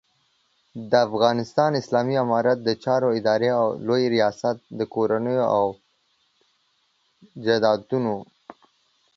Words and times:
د 0.89 0.91
افغانستان 1.07 1.71
اسلامي 1.81 2.15
امارت 2.25 2.57
د 2.63 2.69
چارو 2.83 3.07
ادارې 3.19 3.49
لوی 3.87 4.03
رياست 4.15 4.57
د 4.79 4.81
کورونو 4.93 5.33
او 5.55 5.63
جایدادونو 7.45 8.15